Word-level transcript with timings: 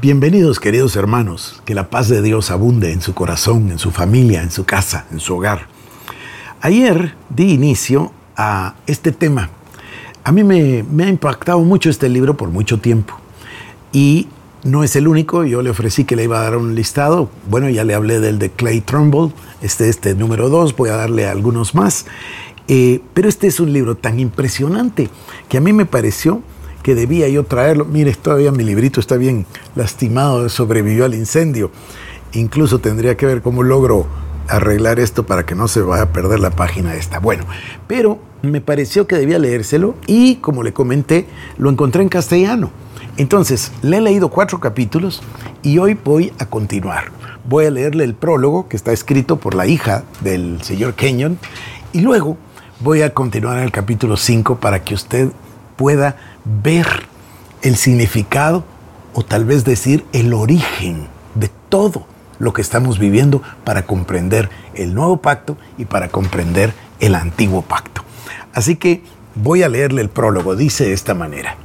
Bienvenidos 0.00 0.60
queridos 0.60 0.94
hermanos, 0.94 1.60
que 1.64 1.74
la 1.74 1.90
paz 1.90 2.08
de 2.08 2.22
Dios 2.22 2.52
abunde 2.52 2.92
en 2.92 3.02
su 3.02 3.14
corazón, 3.14 3.72
en 3.72 3.80
su 3.80 3.90
familia, 3.90 4.42
en 4.42 4.52
su 4.52 4.64
casa, 4.64 5.06
en 5.10 5.18
su 5.18 5.34
hogar. 5.34 5.66
Ayer 6.60 7.16
di 7.30 7.52
inicio 7.52 8.12
a 8.36 8.76
este 8.86 9.10
tema. 9.10 9.50
A 10.22 10.30
mí 10.30 10.44
me, 10.44 10.84
me, 10.84 11.02
ha 11.02 11.08
impactado 11.08 11.58
mucho 11.60 11.90
este 11.90 12.08
libro 12.08 12.36
por 12.36 12.50
mucho 12.50 12.78
tiempo 12.78 13.18
y 13.90 14.28
no 14.62 14.84
es 14.84 14.94
el 14.94 15.08
único, 15.08 15.42
yo 15.42 15.62
le 15.62 15.70
ofrecí 15.70 16.04
que 16.04 16.14
le 16.14 16.22
iba 16.22 16.38
a 16.38 16.44
dar 16.44 16.56
un 16.56 16.76
listado, 16.76 17.28
bueno 17.50 17.68
ya 17.68 17.82
le 17.82 17.94
hablé 17.94 18.20
del 18.20 18.38
de 18.38 18.50
Clay 18.50 18.80
Trumbull, 18.80 19.32
este 19.62 19.88
este 19.88 20.14
número 20.14 20.48
dos, 20.48 20.76
voy 20.76 20.90
a 20.90 20.96
darle 20.96 21.26
algunos 21.26 21.74
más, 21.74 22.06
eh, 22.68 23.00
pero 23.14 23.28
este 23.28 23.48
es 23.48 23.58
un 23.58 23.72
libro 23.72 23.96
tan 23.96 24.20
impresionante 24.20 25.10
que 25.48 25.58
a 25.58 25.60
mí 25.60 25.72
me 25.72 25.86
pareció 25.86 26.40
que 26.88 26.94
debía 26.94 27.28
yo 27.28 27.44
traerlo. 27.44 27.84
Mire, 27.84 28.14
todavía 28.14 28.50
mi 28.50 28.64
librito 28.64 28.98
está 28.98 29.18
bien 29.18 29.44
lastimado, 29.74 30.48
sobrevivió 30.48 31.04
al 31.04 31.14
incendio. 31.14 31.70
Incluso 32.32 32.78
tendría 32.78 33.14
que 33.14 33.26
ver 33.26 33.42
cómo 33.42 33.62
logro 33.62 34.06
arreglar 34.48 34.98
esto 34.98 35.26
para 35.26 35.44
que 35.44 35.54
no 35.54 35.68
se 35.68 35.82
vaya 35.82 36.04
a 36.04 36.12
perder 36.14 36.40
la 36.40 36.48
página 36.48 36.94
esta. 36.94 37.18
Bueno, 37.18 37.44
pero 37.86 38.18
me 38.40 38.62
pareció 38.62 39.06
que 39.06 39.16
debía 39.16 39.38
leérselo 39.38 39.96
y 40.06 40.36
como 40.36 40.62
le 40.62 40.72
comenté, 40.72 41.26
lo 41.58 41.68
encontré 41.68 42.00
en 42.00 42.08
castellano. 42.08 42.70
Entonces, 43.18 43.70
le 43.82 43.98
he 43.98 44.00
leído 44.00 44.30
cuatro 44.30 44.58
capítulos 44.58 45.20
y 45.62 45.76
hoy 45.76 45.92
voy 45.92 46.32
a 46.38 46.46
continuar. 46.46 47.12
Voy 47.46 47.66
a 47.66 47.70
leerle 47.70 48.04
el 48.04 48.14
prólogo 48.14 48.66
que 48.66 48.78
está 48.78 48.92
escrito 48.92 49.36
por 49.36 49.54
la 49.54 49.66
hija 49.66 50.04
del 50.22 50.62
señor 50.62 50.94
Kenyon 50.94 51.38
y 51.92 52.00
luego 52.00 52.38
voy 52.80 53.02
a 53.02 53.12
continuar 53.12 53.58
en 53.58 53.64
el 53.64 53.72
capítulo 53.72 54.16
5 54.16 54.56
para 54.56 54.82
que 54.82 54.94
usted 54.94 55.28
pueda 55.78 56.16
ver 56.44 56.86
el 57.62 57.76
significado 57.76 58.64
o 59.14 59.22
tal 59.22 59.46
vez 59.46 59.64
decir 59.64 60.04
el 60.12 60.34
origen 60.34 61.06
de 61.34 61.50
todo 61.70 62.06
lo 62.38 62.52
que 62.52 62.60
estamos 62.60 62.98
viviendo 62.98 63.42
para 63.64 63.86
comprender 63.86 64.50
el 64.74 64.92
nuevo 64.92 65.18
pacto 65.18 65.56
y 65.78 65.86
para 65.86 66.08
comprender 66.08 66.74
el 67.00 67.14
antiguo 67.14 67.62
pacto. 67.62 68.02
Así 68.52 68.76
que 68.76 69.02
voy 69.36 69.62
a 69.62 69.68
leerle 69.68 70.02
el 70.02 70.10
prólogo. 70.10 70.56
Dice 70.56 70.84
de 70.84 70.92
esta 70.92 71.14
manera. 71.14 71.56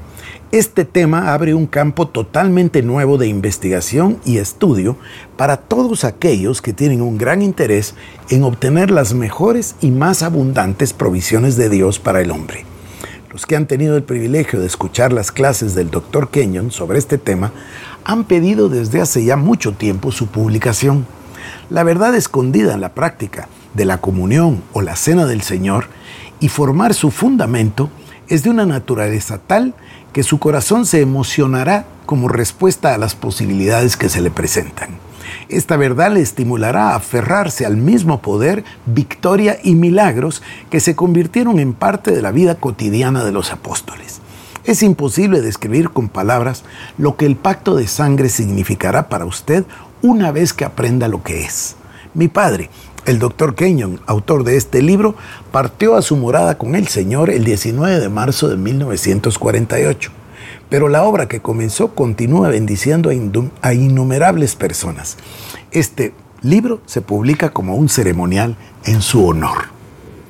Este 0.51 0.85
tema 0.85 1.33
abre 1.33 1.55
un 1.55 1.65
campo 1.65 2.07
totalmente 2.07 2.83
nuevo 2.83 3.17
de 3.17 3.27
investigación 3.27 4.19
y 4.23 4.37
estudio 4.37 4.97
para 5.35 5.57
todos 5.57 6.03
aquellos 6.03 6.61
que 6.61 6.73
tienen 6.73 7.01
un 7.01 7.17
gran 7.17 7.41
interés 7.41 7.95
en 8.29 8.43
obtener 8.43 8.91
las 8.91 9.15
mejores 9.15 9.75
y 9.81 9.89
más 9.89 10.21
abundantes 10.21 10.93
provisiones 10.93 11.57
de 11.57 11.69
Dios 11.69 11.97
para 11.97 12.21
el 12.21 12.29
hombre. 12.29 12.65
Los 13.33 13.47
que 13.47 13.55
han 13.55 13.65
tenido 13.65 13.97
el 13.97 14.03
privilegio 14.03 14.59
de 14.59 14.67
escuchar 14.67 15.11
las 15.11 15.31
clases 15.31 15.73
del 15.73 15.89
Dr. 15.89 16.29
Kenyon 16.29 16.69
sobre 16.69 16.99
este 16.99 17.17
tema 17.17 17.51
han 18.05 18.25
pedido 18.25 18.69
desde 18.69 19.01
hace 19.01 19.25
ya 19.25 19.37
mucho 19.37 19.71
tiempo 19.71 20.11
su 20.11 20.27
publicación. 20.27 21.07
La 21.71 21.81
verdad 21.81 22.13
escondida 22.13 22.75
en 22.75 22.81
la 22.81 22.93
práctica 22.93 23.49
de 23.73 23.85
la 23.85 23.99
comunión 23.99 24.61
o 24.71 24.83
la 24.83 24.95
cena 24.95 25.25
del 25.25 25.41
Señor 25.41 25.87
y 26.39 26.49
formar 26.49 26.93
su 26.93 27.09
fundamento 27.09 27.89
es 28.27 28.43
de 28.43 28.51
una 28.51 28.67
naturaleza 28.67 29.39
tal 29.39 29.73
que 30.13 30.21
su 30.21 30.37
corazón 30.37 30.85
se 30.85 31.01
emocionará 31.01 31.87
como 32.05 32.27
respuesta 32.27 32.93
a 32.93 32.99
las 32.99 33.15
posibilidades 33.15 33.97
que 33.97 34.09
se 34.09 34.21
le 34.21 34.29
presentan. 34.29 34.89
Esta 35.49 35.77
verdad 35.77 36.11
le 36.11 36.21
estimulará 36.21 36.89
a 36.89 36.95
aferrarse 36.95 37.65
al 37.65 37.77
mismo 37.77 38.21
poder, 38.21 38.63
victoria 38.85 39.57
y 39.63 39.75
milagros 39.75 40.41
que 40.69 40.79
se 40.79 40.95
convirtieron 40.95 41.59
en 41.59 41.73
parte 41.73 42.11
de 42.11 42.21
la 42.21 42.31
vida 42.31 42.55
cotidiana 42.55 43.23
de 43.23 43.31
los 43.31 43.51
apóstoles. 43.51 44.21
Es 44.63 44.81
imposible 44.81 45.41
describir 45.41 45.89
con 45.89 46.07
palabras 46.07 46.63
lo 46.97 47.17
que 47.17 47.25
el 47.25 47.35
pacto 47.35 47.75
de 47.75 47.87
sangre 47.87 48.29
significará 48.29 49.09
para 49.09 49.25
usted 49.25 49.65
una 50.01 50.31
vez 50.31 50.53
que 50.53 50.65
aprenda 50.65 51.07
lo 51.07 51.21
que 51.21 51.43
es. 51.43 51.75
Mi 52.13 52.27
padre, 52.27 52.69
el 53.05 53.19
doctor 53.19 53.55
Kenyon, 53.55 53.99
autor 54.05 54.43
de 54.45 54.55
este 54.55 54.81
libro, 54.81 55.15
partió 55.51 55.95
a 55.95 56.01
su 56.01 56.15
morada 56.15 56.57
con 56.57 56.75
el 56.75 56.87
Señor 56.87 57.29
el 57.29 57.43
19 57.43 57.99
de 57.99 58.09
marzo 58.09 58.47
de 58.47 58.55
1948 58.55 60.22
pero 60.69 60.89
la 60.89 61.03
obra 61.03 61.27
que 61.27 61.41
comenzó 61.41 61.95
continúa 61.95 62.49
bendiciendo 62.49 63.11
a, 63.61 63.73
innumerables 63.73 64.55
personas. 64.55 65.17
Este 65.71 66.13
libro 66.41 66.81
se 66.85 67.01
publica 67.01 67.51
como 67.51 67.75
un 67.75 67.89
ceremonial 67.89 68.55
en 68.85 69.01
su 69.01 69.25
honor. 69.25 69.65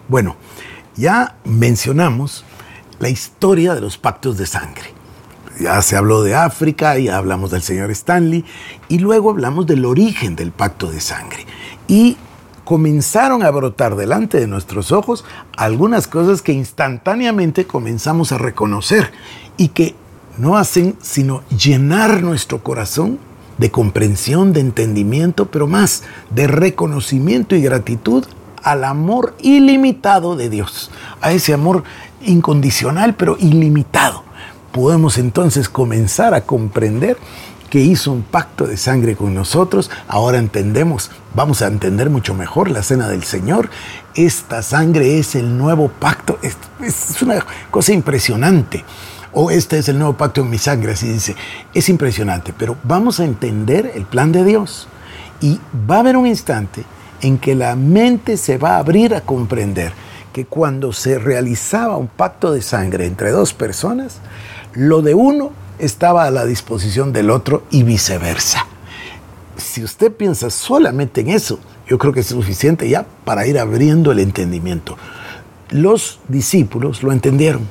Bueno, 0.07 0.35
ya 0.95 1.37
mencionamos 1.43 2.45
la 2.99 3.09
historia 3.09 3.73
de 3.73 3.81
los 3.81 3.97
pactos 3.97 4.37
de 4.37 4.45
sangre. 4.45 4.93
Ya 5.59 5.81
se 5.81 5.95
habló 5.95 6.23
de 6.23 6.35
África, 6.35 6.97
ya 6.97 7.17
hablamos 7.17 7.51
del 7.51 7.61
señor 7.61 7.91
Stanley 7.91 8.43
y 8.89 8.99
luego 8.99 9.29
hablamos 9.29 9.67
del 9.67 9.85
origen 9.85 10.35
del 10.35 10.51
pacto 10.51 10.91
de 10.91 10.99
sangre. 10.99 11.45
Y 11.87 12.17
comenzaron 12.63 13.43
a 13.43 13.51
brotar 13.51 13.95
delante 13.95 14.39
de 14.39 14.47
nuestros 14.47 14.91
ojos 14.91 15.25
algunas 15.57 16.07
cosas 16.07 16.41
que 16.41 16.53
instantáneamente 16.53 17.65
comenzamos 17.65 18.31
a 18.31 18.37
reconocer 18.37 19.11
y 19.57 19.69
que 19.69 19.95
no 20.37 20.57
hacen 20.57 20.95
sino 21.01 21.43
llenar 21.49 22.21
nuestro 22.23 22.63
corazón 22.63 23.19
de 23.57 23.71
comprensión, 23.71 24.53
de 24.53 24.61
entendimiento, 24.61 25.45
pero 25.45 25.67
más 25.67 26.03
de 26.31 26.47
reconocimiento 26.47 27.55
y 27.55 27.61
gratitud 27.61 28.25
al 28.63 28.83
amor 28.83 29.35
ilimitado 29.41 30.35
de 30.35 30.49
Dios, 30.49 30.89
a 31.21 31.31
ese 31.31 31.53
amor 31.53 31.83
incondicional 32.21 33.15
pero 33.15 33.37
ilimitado. 33.39 34.23
Podemos 34.71 35.17
entonces 35.17 35.69
comenzar 35.69 36.33
a 36.33 36.41
comprender 36.41 37.17
que 37.69 37.79
hizo 37.79 38.11
un 38.11 38.21
pacto 38.21 38.67
de 38.67 38.77
sangre 38.77 39.15
con 39.15 39.33
nosotros. 39.33 39.89
Ahora 40.07 40.37
entendemos, 40.37 41.09
vamos 41.35 41.61
a 41.61 41.67
entender 41.67 42.09
mucho 42.09 42.33
mejor 42.35 42.69
la 42.69 42.83
cena 42.83 43.07
del 43.07 43.23
Señor. 43.23 43.69
Esta 44.13 44.61
sangre 44.61 45.17
es 45.17 45.35
el 45.35 45.57
nuevo 45.57 45.89
pacto. 45.89 46.37
Es, 46.43 46.55
una 47.21 47.43
cosa 47.71 47.91
impresionante 47.91 48.85
o 49.33 49.51
este 49.51 49.79
es 49.79 49.89
el 49.89 49.97
nuevo 49.97 50.15
pacto 50.15 50.41
en 50.41 50.49
mi 50.49 50.57
sangre, 50.57 50.93
así 50.93 51.07
dice. 51.07 51.35
Es 51.73 51.89
impresionante, 51.89 52.53
pero 52.57 52.77
vamos 52.83 53.19
a 53.19 53.25
entender 53.25 53.91
el 53.95 54.05
plan 54.05 54.31
de 54.31 54.43
Dios 54.43 54.87
y 55.41 55.59
va 55.89 55.97
a 55.97 55.99
haber 55.99 56.17
un 56.17 56.27
instante 56.27 56.83
en 57.21 57.37
que 57.37 57.55
la 57.55 57.75
mente 57.75 58.37
se 58.37 58.57
va 58.57 58.75
a 58.75 58.79
abrir 58.79 59.15
a 59.15 59.21
comprender 59.21 59.91
que 60.31 60.45
cuando 60.45 60.93
se 60.93 61.19
realizaba 61.19 61.97
un 61.97 62.07
pacto 62.07 62.51
de 62.51 62.61
sangre 62.61 63.05
entre 63.05 63.31
dos 63.31 63.53
personas, 63.53 64.17
lo 64.73 65.01
de 65.01 65.13
uno 65.13 65.51
estaba 65.79 66.25
a 66.25 66.31
la 66.31 66.45
disposición 66.45 67.13
del 67.13 67.29
otro 67.29 67.63
y 67.69 67.83
viceversa. 67.83 68.65
Si 69.57 69.83
usted 69.83 70.11
piensa 70.11 70.49
solamente 70.49 71.21
en 71.21 71.29
eso, 71.29 71.59
yo 71.87 71.97
creo 71.97 72.13
que 72.13 72.21
es 72.21 72.27
suficiente 72.27 72.89
ya 72.89 73.05
para 73.25 73.45
ir 73.45 73.59
abriendo 73.59 74.11
el 74.11 74.19
entendimiento. 74.19 74.97
Los 75.69 76.19
discípulos 76.27 77.03
lo 77.03 77.11
entendieron 77.11 77.67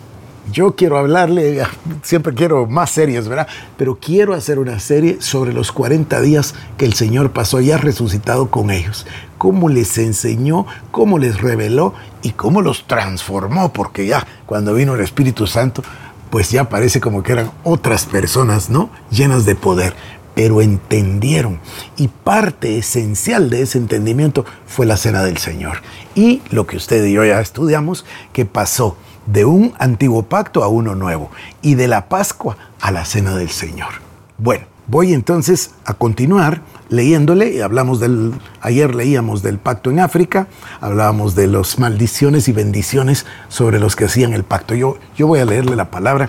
yo 0.50 0.74
quiero 0.74 0.98
hablarle, 0.98 1.62
siempre 2.02 2.34
quiero 2.34 2.66
más 2.66 2.90
series, 2.90 3.28
¿verdad? 3.28 3.46
Pero 3.76 3.98
quiero 4.00 4.34
hacer 4.34 4.58
una 4.58 4.80
serie 4.80 5.18
sobre 5.20 5.52
los 5.52 5.72
40 5.72 6.20
días 6.20 6.54
que 6.76 6.84
el 6.84 6.94
Señor 6.94 7.32
pasó 7.32 7.60
ya 7.60 7.76
resucitado 7.76 8.50
con 8.50 8.70
ellos. 8.70 9.06
Cómo 9.38 9.68
les 9.68 9.98
enseñó, 9.98 10.66
cómo 10.90 11.18
les 11.18 11.40
reveló 11.40 11.94
y 12.22 12.30
cómo 12.30 12.62
los 12.62 12.86
transformó, 12.86 13.72
porque 13.72 14.06
ya 14.06 14.26
cuando 14.46 14.74
vino 14.74 14.94
el 14.94 15.00
Espíritu 15.00 15.46
Santo, 15.46 15.82
pues 16.30 16.50
ya 16.50 16.68
parece 16.68 17.00
como 17.00 17.22
que 17.22 17.32
eran 17.32 17.50
otras 17.62 18.06
personas, 18.06 18.70
¿no? 18.70 18.90
Llenas 19.10 19.44
de 19.44 19.54
poder 19.54 19.94
pero 20.34 20.62
entendieron. 20.62 21.60
Y 21.96 22.08
parte 22.08 22.78
esencial 22.78 23.50
de 23.50 23.62
ese 23.62 23.78
entendimiento 23.78 24.44
fue 24.66 24.86
la 24.86 24.96
cena 24.96 25.22
del 25.22 25.38
Señor. 25.38 25.82
Y 26.14 26.42
lo 26.50 26.66
que 26.66 26.76
usted 26.76 27.04
y 27.04 27.12
yo 27.12 27.24
ya 27.24 27.40
estudiamos, 27.40 28.04
que 28.32 28.44
pasó 28.44 28.96
de 29.26 29.44
un 29.44 29.74
antiguo 29.78 30.24
pacto 30.24 30.62
a 30.64 30.68
uno 30.68 30.94
nuevo 30.94 31.30
y 31.60 31.74
de 31.74 31.88
la 31.88 32.08
Pascua 32.08 32.56
a 32.80 32.90
la 32.90 33.04
cena 33.04 33.36
del 33.36 33.50
Señor. 33.50 33.90
Bueno, 34.38 34.66
voy 34.86 35.12
entonces 35.12 35.72
a 35.84 35.94
continuar 35.94 36.62
leyéndole 36.92 37.62
hablamos 37.62 38.00
del 38.00 38.34
ayer 38.60 38.94
leíamos 38.94 39.42
del 39.42 39.58
pacto 39.58 39.90
en 39.90 39.98
África, 39.98 40.46
hablábamos 40.80 41.34
de 41.34 41.46
las 41.46 41.78
maldiciones 41.78 42.48
y 42.48 42.52
bendiciones 42.52 43.24
sobre 43.48 43.80
los 43.80 43.96
que 43.96 44.04
hacían 44.04 44.34
el 44.34 44.44
pacto. 44.44 44.74
Yo 44.74 44.98
yo 45.16 45.26
voy 45.26 45.40
a 45.40 45.46
leerle 45.46 45.74
la 45.74 45.90
palabra. 45.90 46.28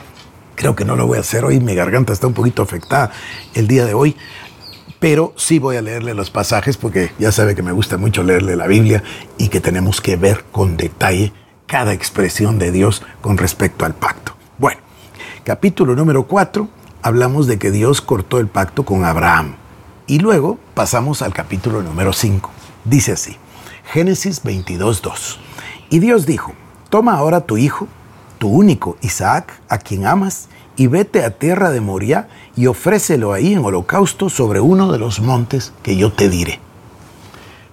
Creo 0.56 0.76
que 0.76 0.86
no 0.86 0.96
lo 0.96 1.06
voy 1.06 1.18
a 1.18 1.22
hacer 1.22 1.44
hoy, 1.44 1.60
mi 1.60 1.76
garganta 1.76 2.14
está 2.14 2.28
un 2.28 2.34
poquito 2.34 2.62
afectada 2.62 3.12
el 3.56 3.68
día 3.68 3.86
de 3.86 3.94
hoy, 3.94 4.16
pero 5.00 5.34
sí 5.36 5.60
voy 5.60 5.76
a 5.76 5.82
leerle 5.82 6.14
los 6.14 6.30
pasajes 6.30 6.78
porque 6.78 7.12
ya 7.20 7.32
sabe 7.32 7.56
que 7.56 7.64
me 7.64 7.72
gusta 7.72 7.98
mucho 7.98 8.24
leerle 8.24 8.56
la 8.56 8.68
Biblia 8.68 9.04
y 9.38 9.50
que 9.50 9.60
tenemos 9.60 10.00
que 10.00 10.16
ver 10.16 10.46
con 10.52 10.78
detalle 10.78 11.34
cada 11.68 11.94
expresión 11.94 12.60
de 12.60 12.72
Dios 12.72 13.04
con 13.22 13.38
respecto 13.38 13.86
al 13.86 13.94
pacto. 13.94 14.34
Bueno, 14.58 14.82
capítulo 15.44 15.96
número 15.96 16.28
4, 16.28 16.68
hablamos 17.02 17.48
de 17.48 17.58
que 17.60 17.72
Dios 17.72 18.02
cortó 18.02 18.40
el 18.40 18.48
pacto 18.48 18.86
con 18.86 19.06
Abraham. 19.06 19.56
Y 20.08 20.20
luego 20.20 20.60
pasamos 20.74 21.22
al 21.22 21.34
capítulo 21.34 21.82
número 21.82 22.14
5. 22.14 22.50
Dice 22.86 23.14
así, 23.14 23.38
Génesis 23.92 24.44
22.2. 24.44 25.38
Y 25.90 26.00
Dios 26.00 26.26
dijo, 26.26 26.54
toma 26.90 27.16
ahora 27.16 27.42
tu 27.42 27.58
hijo, 27.58 27.88
tu 28.40 28.50
único 28.50 28.98
Isaac, 29.02 29.62
a 29.70 29.78
quien 29.78 30.06
amas, 30.06 30.50
y 30.76 30.88
vete 30.88 31.24
a 31.24 31.32
tierra 31.38 31.70
de 31.70 31.82
Moria 31.82 32.28
y 32.56 32.68
ofrécelo 32.68 33.34
ahí 33.34 33.54
en 33.54 33.64
holocausto 33.64 34.30
sobre 34.30 34.60
uno 34.60 34.92
de 34.92 35.00
los 35.00 35.20
montes 35.20 35.74
que 35.84 35.96
yo 35.96 36.12
te 36.12 36.30
diré. 36.30 36.60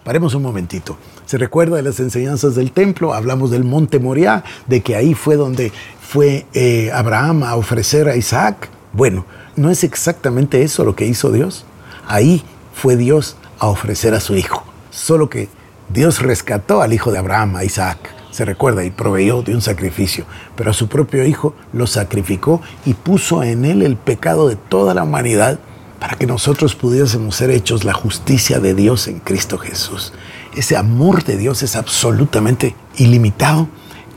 Paremos 0.04 0.34
un 0.34 0.42
momentito. 0.42 0.96
Se 1.30 1.38
recuerda 1.38 1.76
de 1.76 1.84
las 1.84 2.00
enseñanzas 2.00 2.56
del 2.56 2.72
templo, 2.72 3.14
hablamos 3.14 3.52
del 3.52 3.62
monte 3.62 4.00
Moriah, 4.00 4.42
de 4.66 4.80
que 4.80 4.96
ahí 4.96 5.14
fue 5.14 5.36
donde 5.36 5.70
fue 6.00 6.44
eh, 6.54 6.90
Abraham 6.92 7.44
a 7.44 7.54
ofrecer 7.54 8.08
a 8.08 8.16
Isaac. 8.16 8.68
Bueno, 8.92 9.24
¿no 9.54 9.70
es 9.70 9.84
exactamente 9.84 10.64
eso 10.64 10.82
lo 10.82 10.96
que 10.96 11.06
hizo 11.06 11.30
Dios? 11.30 11.66
Ahí 12.08 12.42
fue 12.74 12.96
Dios 12.96 13.36
a 13.60 13.68
ofrecer 13.68 14.12
a 14.12 14.18
su 14.18 14.34
hijo. 14.34 14.64
Solo 14.90 15.30
que 15.30 15.48
Dios 15.88 16.20
rescató 16.20 16.82
al 16.82 16.92
hijo 16.92 17.12
de 17.12 17.18
Abraham, 17.18 17.54
a 17.54 17.62
Isaac, 17.62 17.98
se 18.32 18.44
recuerda, 18.44 18.82
y 18.82 18.90
proveyó 18.90 19.42
de 19.42 19.54
un 19.54 19.62
sacrificio, 19.62 20.24
pero 20.56 20.72
a 20.72 20.74
su 20.74 20.88
propio 20.88 21.24
hijo 21.24 21.54
lo 21.72 21.86
sacrificó 21.86 22.60
y 22.84 22.94
puso 22.94 23.44
en 23.44 23.64
él 23.64 23.82
el 23.82 23.94
pecado 23.94 24.48
de 24.48 24.56
toda 24.56 24.94
la 24.94 25.04
humanidad 25.04 25.60
para 26.00 26.16
que 26.16 26.26
nosotros 26.26 26.74
pudiésemos 26.74 27.36
ser 27.36 27.50
hechos 27.50 27.84
la 27.84 27.92
justicia 27.92 28.58
de 28.58 28.74
Dios 28.74 29.06
en 29.06 29.20
Cristo 29.20 29.58
Jesús. 29.58 30.12
Ese 30.54 30.76
amor 30.76 31.24
de 31.24 31.36
Dios 31.36 31.62
es 31.62 31.76
absolutamente 31.76 32.74
ilimitado, 32.96 33.68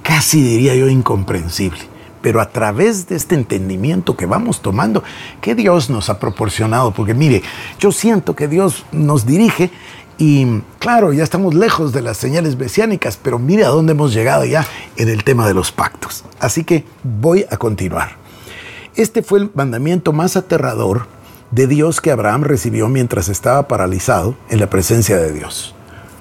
casi 0.01 0.41
diría 0.41 0.75
yo 0.75 0.89
incomprensible. 0.89 1.79
Pero 2.21 2.41
a 2.41 2.49
través 2.49 3.07
de 3.07 3.15
este 3.15 3.35
entendimiento 3.35 4.15
que 4.15 4.25
vamos 4.25 4.61
tomando, 4.61 5.03
que 5.41 5.55
Dios 5.55 5.89
nos 5.89 6.09
ha 6.09 6.19
proporcionado, 6.19 6.91
porque 6.91 7.13
mire, 7.13 7.43
yo 7.79 7.91
siento 7.91 8.35
que 8.35 8.47
Dios 8.47 8.85
nos 8.91 9.25
dirige 9.25 9.71
y 10.17 10.61
claro, 10.79 11.11
ya 11.11 11.23
estamos 11.23 11.53
lejos 11.53 11.91
de 11.91 12.01
las 12.01 12.17
señales 12.17 12.55
mesiánicas, 12.57 13.19
pero 13.21 13.39
mire 13.39 13.65
a 13.65 13.69
dónde 13.69 13.93
hemos 13.93 14.13
llegado 14.13 14.45
ya 14.45 14.65
en 14.95 15.09
el 15.09 15.23
tema 15.23 15.47
de 15.47 15.53
los 15.53 15.71
pactos. 15.71 16.23
Así 16.39 16.63
que 16.63 16.85
voy 17.03 17.45
a 17.49 17.57
continuar. 17.57 18.15
Este 18.95 19.23
fue 19.23 19.39
el 19.39 19.51
mandamiento 19.53 20.13
más 20.13 20.37
aterrador 20.37 21.07
de 21.51 21.67
Dios 21.67 21.99
que 21.99 22.11
Abraham 22.11 22.43
recibió 22.43 22.89
mientras 22.89 23.27
estaba 23.27 23.67
paralizado 23.67 24.35
en 24.49 24.59
la 24.59 24.69
presencia 24.69 25.17
de 25.17 25.33
Dios. 25.33 25.72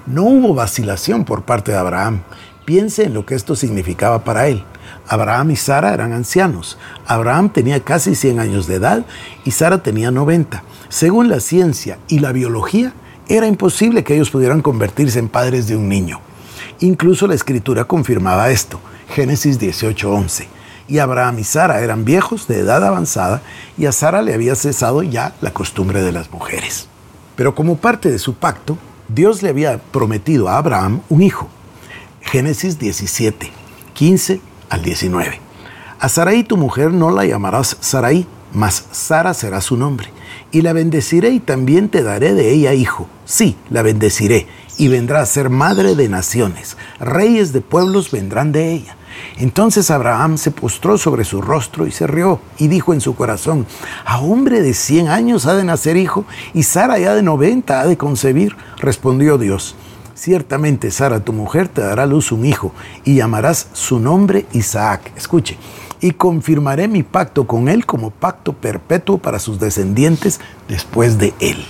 No 0.07 0.25
hubo 0.25 0.55
vacilación 0.55 1.25
por 1.25 1.43
parte 1.43 1.73
de 1.73 1.79
Abraham. 1.79 2.23
Piense 2.65 3.05
en 3.05 3.15
lo 3.15 3.25
que 3.25 3.35
esto 3.35 3.55
significaba 3.55 4.25
para 4.25 4.49
él. 4.49 4.65
Abraham 5.09 5.53
y 5.53 5.57
Sara 5.57 5.95
eran 5.95 6.13
ancianos. 6.13 6.79
Abraham 7.07 7.51
tenía 7.51 7.81
casi 7.81 8.15
100 8.15 8.41
años 8.41 8.67
de 8.67 8.77
edad 8.77 9.05
y 9.45 9.53
Sara 9.53 9.83
tenía 9.83 10.11
90. 10.11 10.63
Según 10.89 11.29
la 11.29 11.41
ciencia 11.41 11.99
y 12.09 12.19
la 12.19 12.33
biología, 12.33 12.93
era 13.29 13.47
imposible 13.47 14.05
que 14.05 14.15
ellos 14.15 14.31
pudieran 14.31 14.61
convertirse 14.61 15.19
en 15.19 15.29
padres 15.29 15.69
de 15.69 15.77
un 15.77 15.89
niño. 15.89 16.21
Incluso 16.81 17.27
la 17.27 17.35
escritura 17.35 17.85
confirmaba 17.85 18.51
esto. 18.51 18.81
Génesis 19.09 19.61
18:11 19.61 20.47
y 20.89 20.99
Abraham 20.99 21.39
y 21.39 21.45
Sara 21.45 21.81
eran 21.81 22.05
viejos 22.05 22.49
de 22.49 22.59
edad 22.59 22.85
avanzada 22.85 23.41
y 23.79 23.87
a 23.87 23.93
Sara 23.93 24.21
le 24.21 24.35
había 24.35 24.55
cesado 24.57 25.03
ya 25.03 25.35
la 25.41 25.53
costumbre 25.53 26.03
de 26.03 26.13
las 26.13 26.31
mujeres. 26.31 26.89
Pero 27.37 27.55
como 27.55 27.77
parte 27.77 28.11
de 28.11 28.19
su 28.19 28.35
pacto, 28.35 28.77
Dios 29.15 29.43
le 29.43 29.51
había 29.51 29.79
prometido 29.79 30.49
a 30.49 30.57
Abraham 30.57 31.03
un 31.11 31.23
hijo. 31.23 31.49
Génesis 32.23 32.79
17, 32.79 33.51
15 33.93 34.41
al 34.71 34.83
19. 34.83 35.39
A 36.01 36.09
Sarai 36.09 36.45
tu 36.45 36.57
mujer 36.57 36.93
no 36.93 37.11
la 37.11 37.27
llamarás 37.27 37.77
Sarai, 37.81 38.27
mas 38.55 38.87
Sara 38.91 39.35
será 39.35 39.61
su 39.61 39.77
nombre. 39.77 40.09
Y 40.51 40.63
la 40.63 40.73
bendeciré 40.73 41.31
y 41.31 41.41
también 41.41 41.91
te 41.91 42.03
daré 42.03 42.33
de 42.33 42.53
ella 42.53 42.73
hijo. 42.73 43.07
Sí, 43.27 43.57
la 43.69 43.83
bendeciré 43.83 44.47
y 44.79 44.89
vendrá 44.89 45.21
a 45.21 45.27
ser 45.27 45.51
madre 45.51 45.95
de 45.95 46.09
naciones. 46.09 46.77
Reyes 46.99 47.53
de 47.53 47.61
pueblos 47.61 48.11
vendrán 48.11 48.53
de 48.53 48.73
ella. 48.73 48.97
Entonces 49.37 49.91
Abraham 49.91 50.39
se 50.39 50.51
postró 50.51 50.99
sobre 50.99 51.25
su 51.25 51.43
rostro 51.43 51.87
y 51.87 51.91
se 51.91 52.07
rió 52.07 52.41
y 52.59 52.69
dijo 52.69 52.93
en 52.93 53.01
su 53.01 53.15
corazón, 53.15 53.67
a 54.05 54.21
hombre 54.21 54.63
de 54.63 54.75
cien 54.75 55.09
años 55.09 55.47
ha 55.47 55.55
de 55.55 55.65
nacer 55.65 55.97
hijo 55.97 56.25
y 56.55 56.63
Sara 56.63 56.99
ya 56.99 57.15
de 57.15 57.23
noventa 57.23 57.81
ha 57.81 57.87
de 57.87 57.97
concebir. 57.97 58.57
Respondió 58.79 59.39
Dios, 59.39 59.75
ciertamente 60.15 60.91
Sara 60.91 61.21
tu 61.21 61.33
mujer 61.33 61.69
te 61.69 61.83
dará 61.83 62.07
luz 62.07 62.33
un 62.33 62.45
hijo 62.45 62.73
y 63.05 63.17
llamarás 63.17 63.69
su 63.73 63.99
nombre 64.01 64.47
Isaac. 64.53 65.13
Escuche, 65.17 65.59
y 66.01 66.13
confirmaré 66.13 66.89
mi 66.89 67.03
pacto 67.03 67.47
con 67.47 67.69
él 67.69 67.87
como 67.87 68.11
pacto 68.11 68.53
perpetuo 68.55 69.19
para 69.19 69.39
sus 69.39 69.61
descendientes 69.61 70.41
después 70.69 71.17
de 71.19 71.33
él. 71.39 71.65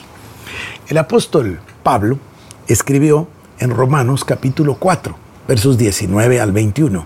El 0.89 0.99
apóstol 0.99 1.61
Pablo 1.83 2.19
escribió 2.69 3.27
en 3.59 3.71
Romanos 3.71 4.25
capítulo 4.25 4.77
4, 4.77 5.15
versos 5.49 5.79
19 5.79 6.41
al 6.41 6.53
21. 6.53 7.05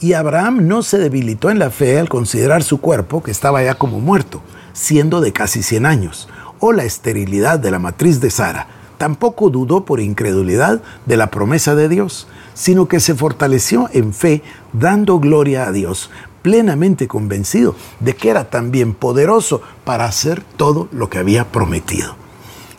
Y 0.00 0.12
Abraham 0.12 0.68
no 0.68 0.82
se 0.82 0.98
debilitó 0.98 1.50
en 1.50 1.58
la 1.58 1.70
fe 1.70 1.98
al 1.98 2.08
considerar 2.08 2.62
su 2.62 2.80
cuerpo, 2.80 3.22
que 3.22 3.30
estaba 3.30 3.62
ya 3.62 3.74
como 3.74 4.00
muerto, 4.00 4.40
siendo 4.72 5.20
de 5.20 5.32
casi 5.32 5.62
100 5.62 5.86
años, 5.86 6.28
o 6.60 6.72
la 6.72 6.84
esterilidad 6.84 7.58
de 7.58 7.70
la 7.70 7.78
matriz 7.78 8.20
de 8.20 8.30
Sara. 8.30 8.68
Tampoco 8.96 9.50
dudó 9.50 9.84
por 9.84 10.00
incredulidad 10.00 10.80
de 11.06 11.16
la 11.16 11.28
promesa 11.28 11.74
de 11.74 11.88
Dios, 11.88 12.28
sino 12.54 12.88
que 12.88 13.00
se 13.00 13.14
fortaleció 13.14 13.88
en 13.92 14.12
fe, 14.12 14.42
dando 14.72 15.20
gloria 15.20 15.66
a 15.66 15.72
Dios, 15.72 16.10
plenamente 16.42 17.08
convencido 17.08 17.74
de 18.00 18.14
que 18.14 18.30
era 18.30 18.50
también 18.50 18.94
poderoso 18.94 19.62
para 19.84 20.04
hacer 20.04 20.42
todo 20.56 20.88
lo 20.92 21.08
que 21.10 21.18
había 21.18 21.44
prometido. 21.44 22.27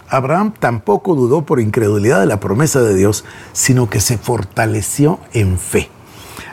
Abraham 0.10 0.54
tampoco 0.60 1.16
dudó 1.16 1.44
por 1.44 1.60
incredulidad 1.60 2.20
de 2.20 2.26
la 2.26 2.40
promesa 2.40 2.82
de 2.82 2.96
Dios, 2.96 3.26
sino 3.54 3.90
que 3.90 4.00
se 4.00 4.18
fortaleció 4.18 5.20
en 5.34 5.60
fe. 5.60 5.90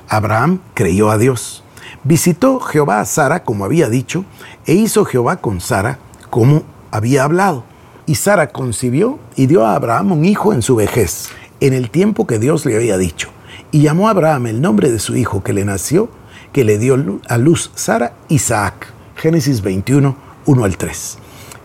Abraham 0.08 0.60
creyó 0.74 1.10
a 1.10 1.18
Dios. 1.18 1.64
Visitó 2.04 2.60
Jehová 2.60 3.00
a 3.00 3.04
Sara 3.06 3.42
como 3.44 3.64
había 3.64 3.88
dicho, 3.88 4.24
e 4.66 4.74
hizo 4.74 5.04
Jehová 5.04 5.38
con 5.38 5.60
Sara 5.60 5.98
como 6.30 6.64
había 6.90 7.24
hablado. 7.24 7.64
Y 8.04 8.16
Sara 8.16 8.48
concibió 8.48 9.18
y 9.34 9.46
dio 9.46 9.64
a 9.66 9.74
Abraham 9.74 10.12
un 10.12 10.24
hijo 10.24 10.52
en 10.52 10.62
su 10.62 10.76
vejez, 10.76 11.30
en 11.60 11.72
el 11.72 11.90
tiempo 11.90 12.26
que 12.26 12.38
Dios 12.38 12.66
le 12.66 12.76
había 12.76 12.98
dicho. 12.98 13.30
Y 13.72 13.82
llamó 13.82 14.08
a 14.08 14.10
Abraham 14.12 14.46
el 14.46 14.60
nombre 14.60 14.90
de 14.92 14.98
su 14.98 15.16
hijo 15.16 15.42
que 15.42 15.52
le 15.52 15.64
nació, 15.64 16.10
que 16.52 16.62
le 16.62 16.78
dio 16.78 16.96
a 17.28 17.38
luz 17.38 17.72
Sara, 17.74 18.12
Isaac. 18.28 18.92
Génesis 19.16 19.62
21, 19.62 20.14
1 20.44 20.64
al 20.64 20.76
3. 20.76 21.18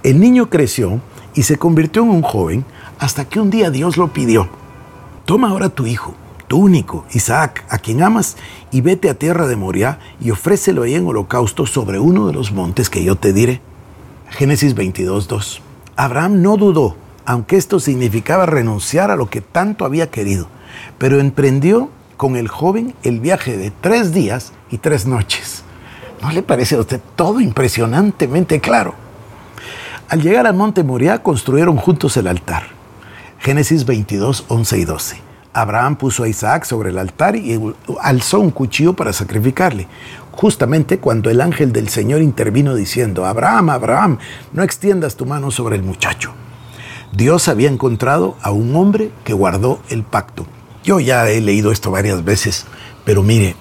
El 0.03 0.19
niño 0.19 0.49
creció 0.49 1.01
y 1.35 1.43
se 1.43 1.57
convirtió 1.57 2.03
en 2.03 2.09
un 2.09 2.21
joven 2.21 2.65
hasta 2.99 3.25
que 3.25 3.39
un 3.39 3.49
día 3.49 3.71
Dios 3.71 3.97
lo 3.97 4.13
pidió. 4.13 4.49
Toma 5.25 5.49
ahora 5.49 5.69
tu 5.69 5.85
hijo 5.85 6.15
tu 6.51 6.57
único, 6.57 7.05
Isaac, 7.13 7.63
a 7.69 7.77
quien 7.77 8.03
amas, 8.03 8.35
y 8.73 8.81
vete 8.81 9.09
a 9.09 9.13
tierra 9.13 9.47
de 9.47 9.55
Moriah 9.55 9.99
y 10.19 10.31
ofrécelo 10.31 10.83
ahí 10.83 10.95
en 10.95 11.07
holocausto 11.07 11.65
sobre 11.65 11.97
uno 11.97 12.27
de 12.27 12.33
los 12.33 12.51
montes 12.51 12.89
que 12.89 13.05
yo 13.05 13.15
te 13.15 13.31
diré. 13.31 13.61
Génesis 14.31 14.75
22.2. 14.75 15.61
Abraham 15.95 16.41
no 16.41 16.57
dudó, 16.57 16.97
aunque 17.23 17.55
esto 17.55 17.79
significaba 17.79 18.47
renunciar 18.47 19.11
a 19.11 19.15
lo 19.15 19.29
que 19.29 19.39
tanto 19.39 19.85
había 19.85 20.11
querido, 20.11 20.49
pero 20.97 21.21
emprendió 21.21 21.89
con 22.17 22.35
el 22.35 22.49
joven 22.49 22.95
el 23.03 23.21
viaje 23.21 23.55
de 23.55 23.71
tres 23.71 24.11
días 24.11 24.51
y 24.69 24.79
tres 24.79 25.05
noches. 25.05 25.63
¿No 26.21 26.33
le 26.33 26.43
parece 26.43 26.75
a 26.75 26.79
usted 26.81 26.99
todo 27.15 27.39
impresionantemente 27.39 28.59
claro? 28.59 28.93
Al 30.11 30.21
llegar 30.21 30.45
al 30.45 30.55
monte 30.55 30.83
Moriah 30.83 31.23
construyeron 31.23 31.77
juntos 31.77 32.17
el 32.17 32.27
altar. 32.27 32.63
Génesis 33.39 33.85
22, 33.85 34.43
11 34.49 34.77
y 34.77 34.83
12. 34.83 35.17
Abraham 35.53 35.95
puso 35.95 36.23
a 36.23 36.27
Isaac 36.27 36.65
sobre 36.65 36.89
el 36.89 36.97
altar 36.97 37.37
y 37.37 37.57
alzó 38.01 38.41
un 38.41 38.51
cuchillo 38.51 38.91
para 38.91 39.13
sacrificarle. 39.13 39.87
Justamente 40.33 40.99
cuando 40.99 41.29
el 41.29 41.39
ángel 41.39 41.71
del 41.71 41.87
Señor 41.87 42.21
intervino 42.21 42.75
diciendo, 42.75 43.25
Abraham, 43.25 43.69
Abraham, 43.69 44.17
no 44.51 44.63
extiendas 44.63 45.15
tu 45.15 45.25
mano 45.25 45.49
sobre 45.49 45.77
el 45.77 45.83
muchacho. 45.83 46.33
Dios 47.13 47.47
había 47.47 47.69
encontrado 47.69 48.35
a 48.41 48.51
un 48.51 48.75
hombre 48.75 49.13
que 49.23 49.31
guardó 49.31 49.79
el 49.87 50.03
pacto. 50.03 50.45
Yo 50.83 50.99
ya 50.99 51.29
he 51.29 51.39
leído 51.39 51.71
esto 51.71 51.89
varias 51.89 52.25
veces, 52.25 52.65
pero 53.05 53.23
mire, 53.23 53.55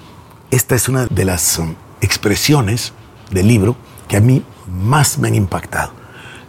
esta 0.49 0.75
es 0.75 0.89
una 0.89 1.05
de 1.05 1.23
las 1.23 1.59
um, 1.59 1.75
expresiones 2.01 2.91
del 3.31 3.47
libro 3.47 3.77
que 4.09 4.17
a 4.17 4.19
mí 4.19 4.43
más 4.67 5.17
me 5.17 5.29
han 5.29 5.35
impactado. 5.35 6.00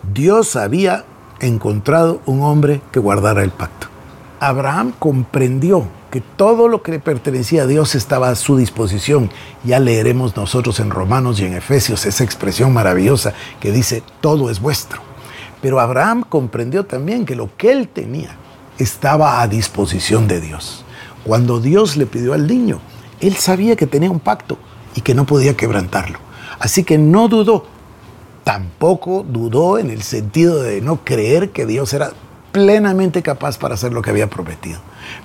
Dios 0.02 0.56
había 0.56 1.04
encontrado 1.40 2.20
un 2.26 2.42
hombre 2.42 2.80
que 2.90 3.00
guardara 3.00 3.42
el 3.42 3.50
pacto. 3.50 3.86
Abraham 4.40 4.92
comprendió 4.98 5.86
que 6.10 6.20
todo 6.20 6.66
lo 6.66 6.82
que 6.82 6.92
le 6.92 6.98
pertenecía 6.98 7.62
a 7.62 7.66
Dios 7.66 7.94
estaba 7.94 8.28
a 8.28 8.34
su 8.34 8.56
disposición. 8.56 9.30
Ya 9.64 9.78
leeremos 9.78 10.36
nosotros 10.36 10.80
en 10.80 10.90
Romanos 10.90 11.40
y 11.40 11.46
en 11.46 11.54
Efesios 11.54 12.04
esa 12.04 12.24
expresión 12.24 12.72
maravillosa 12.72 13.32
que 13.60 13.70
dice, 13.70 14.02
todo 14.20 14.50
es 14.50 14.60
vuestro. 14.60 15.00
Pero 15.62 15.78
Abraham 15.78 16.24
comprendió 16.28 16.84
también 16.84 17.24
que 17.24 17.36
lo 17.36 17.56
que 17.56 17.70
él 17.70 17.88
tenía 17.88 18.36
estaba 18.78 19.40
a 19.40 19.48
disposición 19.48 20.26
de 20.26 20.40
Dios. 20.40 20.84
Cuando 21.24 21.60
Dios 21.60 21.96
le 21.96 22.06
pidió 22.06 22.34
al 22.34 22.48
niño, 22.48 22.80
él 23.20 23.36
sabía 23.36 23.76
que 23.76 23.86
tenía 23.86 24.10
un 24.10 24.18
pacto 24.18 24.58
y 24.96 25.00
que 25.02 25.14
no 25.14 25.24
podía 25.24 25.56
quebrantarlo. 25.56 26.18
Así 26.58 26.82
que 26.82 26.98
no 26.98 27.28
dudó. 27.28 27.66
Tampoco 28.44 29.24
dudó 29.28 29.78
en 29.78 29.90
el 29.90 30.02
sentido 30.02 30.62
de 30.62 30.80
no 30.80 31.04
creer 31.04 31.50
que 31.50 31.66
Dios 31.66 31.92
era 31.94 32.12
plenamente 32.50 33.22
capaz 33.22 33.58
para 33.58 33.74
hacer 33.74 33.92
lo 33.92 34.02
que 34.02 34.10
había 34.10 34.28
prometido. 34.28 34.80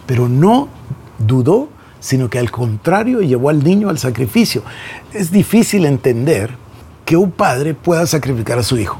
Pero 0.05 0.29
no 0.29 0.69
dudó, 1.17 1.69
sino 1.99 2.29
que 2.29 2.39
al 2.39 2.51
contrario 2.51 3.21
llevó 3.21 3.49
al 3.49 3.63
niño 3.63 3.89
al 3.89 3.97
sacrificio. 3.97 4.63
Es 5.13 5.31
difícil 5.31 5.85
entender 5.85 6.51
que 7.05 7.17
un 7.17 7.31
padre 7.31 7.73
pueda 7.73 8.05
sacrificar 8.05 8.59
a 8.59 8.63
su 8.63 8.77
hijo. 8.77 8.99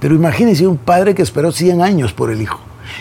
Pero 0.00 0.14
imagínense 0.14 0.66
un 0.66 0.76
padre 0.76 1.14
que 1.14 1.22
esperó 1.22 1.52
100 1.52 1.80
años 1.82 2.12
por 2.12 2.30
el 2.30 2.42
hijo 2.42 2.60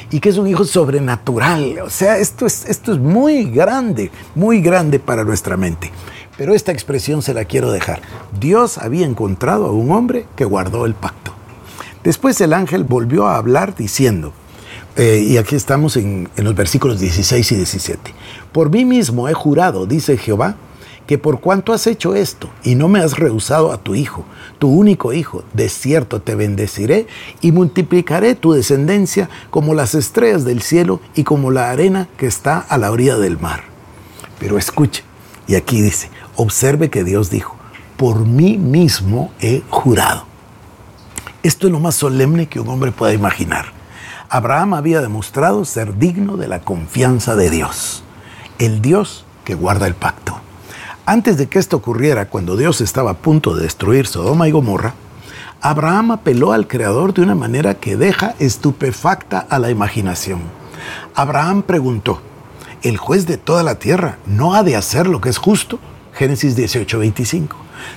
y 0.09 0.19
que 0.19 0.29
es 0.29 0.37
un 0.37 0.47
hijo 0.47 0.63
sobrenatural. 0.63 1.79
O 1.83 1.89
sea, 1.89 2.17
esto 2.17 2.45
es, 2.45 2.65
esto 2.65 2.93
es 2.93 2.99
muy 2.99 3.45
grande, 3.45 4.11
muy 4.33 4.61
grande 4.61 4.99
para 4.99 5.23
nuestra 5.23 5.57
mente. 5.57 5.91
Pero 6.37 6.53
esta 6.53 6.71
expresión 6.71 7.21
se 7.21 7.33
la 7.33 7.45
quiero 7.45 7.71
dejar. 7.71 8.01
Dios 8.39 8.77
había 8.77 9.05
encontrado 9.05 9.65
a 9.65 9.71
un 9.71 9.91
hombre 9.91 10.25
que 10.35 10.45
guardó 10.45 10.85
el 10.85 10.93
pacto. 10.93 11.33
Después 12.03 12.39
el 12.41 12.53
ángel 12.53 12.83
volvió 12.83 13.27
a 13.27 13.37
hablar 13.37 13.75
diciendo, 13.75 14.33
eh, 14.95 15.25
y 15.27 15.37
aquí 15.37 15.55
estamos 15.55 15.97
en, 15.97 16.29
en 16.35 16.43
los 16.43 16.55
versículos 16.55 16.99
16 16.99 17.51
y 17.51 17.55
17, 17.55 18.13
por 18.51 18.69
mí 18.69 18.85
mismo 18.85 19.27
he 19.27 19.33
jurado, 19.33 19.85
dice 19.85 20.17
Jehová, 20.17 20.55
que 21.07 21.17
por 21.17 21.39
cuanto 21.39 21.73
has 21.73 21.87
hecho 21.87 22.15
esto 22.15 22.49
y 22.63 22.75
no 22.75 22.87
me 22.87 22.99
has 22.99 23.17
rehusado 23.17 23.71
a 23.71 23.77
tu 23.77 23.95
hijo, 23.95 24.25
tu 24.59 24.69
único 24.69 25.13
hijo, 25.13 25.43
de 25.53 25.69
cierto 25.69 26.21
te 26.21 26.35
bendeciré 26.35 27.07
y 27.41 27.51
multiplicaré 27.51 28.35
tu 28.35 28.53
descendencia 28.53 29.29
como 29.49 29.73
las 29.73 29.95
estrellas 29.95 30.45
del 30.45 30.61
cielo 30.61 30.99
y 31.15 31.23
como 31.23 31.51
la 31.51 31.69
arena 31.69 32.07
que 32.17 32.27
está 32.27 32.59
a 32.59 32.77
la 32.77 32.91
orilla 32.91 33.17
del 33.17 33.39
mar. 33.39 33.63
Pero 34.39 34.57
escuche, 34.57 35.03
y 35.47 35.55
aquí 35.55 35.81
dice, 35.81 36.09
observe 36.35 36.89
que 36.89 37.03
Dios 37.03 37.29
dijo, 37.29 37.55
por 37.97 38.25
mí 38.25 38.57
mismo 38.57 39.31
he 39.39 39.63
jurado. 39.69 40.25
Esto 41.43 41.67
es 41.67 41.73
lo 41.73 41.79
más 41.79 41.95
solemne 41.95 42.47
que 42.47 42.59
un 42.59 42.69
hombre 42.69 42.91
pueda 42.91 43.13
imaginar. 43.13 43.67
Abraham 44.29 44.73
había 44.73 45.01
demostrado 45.01 45.63
ser 45.65 45.97
digno 45.97 46.37
de 46.37 46.47
la 46.47 46.61
confianza 46.61 47.35
de 47.35 47.49
Dios, 47.49 48.03
el 48.57 48.81
Dios 48.81 49.25
que 49.43 49.53
guarda 49.53 49.87
el 49.87 49.93
pacto. 49.93 50.39
Antes 51.05 51.37
de 51.37 51.47
que 51.47 51.59
esto 51.59 51.77
ocurriera, 51.77 52.29
cuando 52.29 52.57
Dios 52.57 52.81
estaba 52.81 53.11
a 53.11 53.17
punto 53.17 53.55
de 53.55 53.61
destruir 53.61 54.07
Sodoma 54.07 54.47
y 54.47 54.51
Gomorra, 54.51 54.95
Abraham 55.61 56.11
apeló 56.11 56.51
al 56.51 56.67
Creador 56.67 57.13
de 57.13 57.21
una 57.21 57.35
manera 57.35 57.75
que 57.75 57.95
deja 57.95 58.33
estupefacta 58.39 59.39
a 59.39 59.59
la 59.59 59.69
imaginación. 59.69 60.41
Abraham 61.13 61.61
preguntó, 61.61 62.21
¿el 62.85 62.97
juez 62.97 63.25
de 63.25 63.37
toda 63.37 63.63
la 63.63 63.79
tierra 63.79 64.19
no 64.27 64.53
ha 64.53 64.61
de 64.61 64.75
hacer 64.75 65.07
lo 65.07 65.19
que 65.19 65.29
es 65.29 65.39
justo? 65.39 65.79
Génesis 66.13 66.55
18:25. 66.55 67.55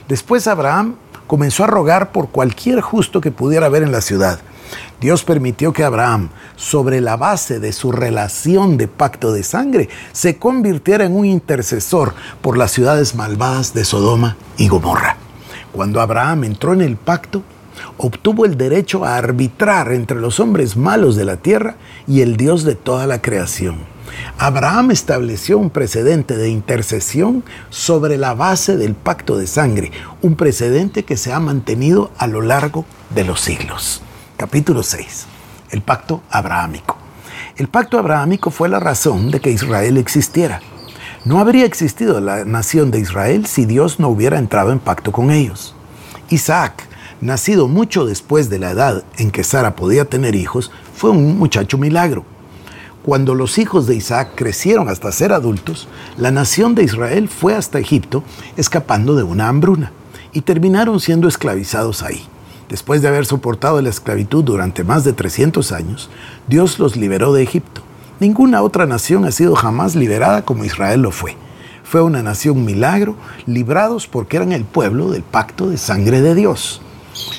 Después 0.09 0.47
Abraham 0.47 0.95
comenzó 1.27 1.65
a 1.65 1.67
rogar 1.67 2.11
por 2.11 2.31
cualquier 2.31 2.81
justo 2.81 3.21
que 3.21 3.31
pudiera 3.31 3.67
haber 3.67 3.83
en 3.83 3.93
la 3.93 4.01
ciudad. 4.01 4.41
Dios 4.99 5.25
permitió 5.25 5.75
que 5.75 5.85
Abraham, 5.85 6.31
sobre 6.57 7.03
la 7.03 7.19
base 7.19 7.61
de 7.61 7.75
su 7.75 7.93
relación 7.93 8.79
de 8.79 8.89
pacto 8.89 9.31
de 9.31 9.43
sangre, 9.43 9.91
se 10.13 10.39
convirtiera 10.39 11.05
en 11.05 11.15
un 11.15 11.27
intercesor 11.27 12.15
por 12.41 12.57
las 12.57 12.71
ciudades 12.71 13.15
malvadas 13.15 13.75
de 13.75 13.85
Sodoma 13.85 14.39
y 14.57 14.69
Gomorra. 14.69 15.19
Cuando 15.71 16.01
Abraham 16.01 16.45
entró 16.45 16.73
en 16.73 16.81
el 16.81 16.97
pacto, 16.97 17.43
obtuvo 17.99 18.47
el 18.47 18.57
derecho 18.57 19.05
a 19.05 19.17
arbitrar 19.17 19.93
entre 19.93 20.19
los 20.19 20.41
hombres 20.41 20.79
malos 20.79 21.15
de 21.15 21.27
la 21.27 21.37
tierra 21.37 21.77
y 22.07 22.23
el 22.23 22.39
Dios 22.39 22.65
de 22.65 22.75
toda 22.75 23.07
la 23.07 23.21
creación. 23.21 23.98
Abraham 24.39 24.91
estableció 24.91 25.59
un 25.59 25.71
precedente 25.71 26.37
de 26.37 26.49
intercesión 26.51 27.45
sobre 27.71 28.17
la 28.19 28.35
base 28.35 28.77
del 28.77 28.95
pacto 28.95 29.37
de 29.37 29.47
sangre, 29.47 29.93
un 30.23 30.37
precedente 30.37 31.05
que 31.05 31.17
se 31.17 31.33
ha 31.33 31.41
mantenido 31.41 32.11
a 32.19 32.27
lo 32.27 32.41
largo 32.41 32.85
de 33.15 33.25
los 33.25 33.41
siglos 33.41 34.03
capítulo 34.39 34.85
6, 34.85 35.27
el 35.73 35.83
pacto 35.83 36.23
abrahámico. 36.31 36.97
El 37.57 37.67
pacto 37.67 37.99
abrahámico 37.99 38.53
fue 38.53 38.69
la 38.69 38.79
razón 38.79 39.33
de 39.33 39.41
que 39.41 39.51
Israel 39.51 39.97
existiera. 39.97 40.61
No 41.25 41.41
habría 41.41 41.65
existido 41.65 42.21
la 42.21 42.45
nación 42.45 42.93
de 42.93 43.01
Israel 43.01 43.47
si 43.47 43.67
Dios 43.67 43.99
no 43.99 44.09
hubiera 44.09 44.39
entrado 44.39 44.71
en 44.71 44.79
pacto 44.79 45.11
con 45.11 45.33
ellos. 45.33 45.75
Isaac, 46.31 46.85
nacido 47.21 47.67
mucho 47.67 48.07
después 48.07 48.49
de 48.49 48.61
la 48.61 48.71
edad 48.71 49.03
en 49.17 49.33
que 49.33 49.43
Sara 49.43 49.75
podía 49.75 50.05
tener 50.05 50.37
hijos, 50.37 50.71
fue 50.95 51.11
un 51.11 51.37
muchacho 51.37 51.77
milagro. 51.77 52.25
Cuando 53.09 53.35
los 53.35 53.57
hijos 53.57 53.87
de 53.87 53.97
Isaac 53.97 54.33
crecieron 54.35 54.91
hasta 54.91 55.11
ser 55.13 55.33
adultos, 55.33 55.89
la 56.19 56.31
nación 56.31 56.75
de 56.75 56.83
Israel 56.83 57.31
fue 57.31 57.55
hasta 57.55 57.79
Egipto 57.79 58.23
escapando 58.59 59.15
de 59.15 59.23
una 59.23 59.49
hambruna 59.49 59.93
y 60.35 60.43
terminaron 60.43 61.01
siendo 61.01 61.27
esclavizados 61.27 62.03
ahí. 62.03 62.27
Después 62.69 63.01
de 63.01 63.09
haber 63.09 63.25
soportado 63.25 63.81
la 63.81 63.89
esclavitud 63.89 64.45
durante 64.45 64.85
más 64.85 65.05
de 65.05 65.15
300 65.15 65.73
años, 65.73 66.11
Dios 66.49 66.79
los 66.79 66.97
liberó 66.97 67.33
de 67.33 67.43
Egipto. 67.43 67.81
Ninguna 68.21 68.61
otra 68.61 68.85
nación 68.85 69.25
ha 69.25 69.33
sido 69.33 69.55
jamás 69.55 69.95
liberada 69.95 70.43
como 70.43 70.67
Israel 70.67 71.01
lo 71.01 71.11
fue. 71.11 71.35
Fue 71.85 72.03
una 72.03 72.23
nación 72.23 72.67
milagro, 72.67 73.17
librados 73.47 74.07
porque 74.07 74.37
eran 74.37 74.53
el 74.53 74.67
pueblo 74.67 75.11
del 75.13 75.23
pacto 75.23 75.71
de 75.71 75.79
sangre 75.79 76.21
de 76.21 76.35
Dios. 76.35 76.83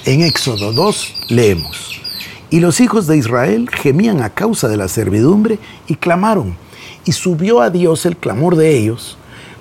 En 0.06 0.22
Éxodo 0.22 0.74
2 0.74 1.28
leemos, 1.30 2.02
y 2.50 2.60
los 2.60 2.80
hijos 2.80 3.08
de 3.08 3.18
Israel 3.18 3.70
gemían 3.72 4.22
a 4.22 4.30
causa 4.30 4.68
de 4.68 4.78
la 4.78 4.88
servidumbre 4.88 5.60
y 5.88 5.96
clamaron, 5.96 6.56
y 7.06 7.12
subió 7.12 7.62
a 7.62 7.70
Dios 7.70 8.06
el 8.06 8.18
clamor 8.18 8.56
de 8.56 8.78
ellos 8.78 9.18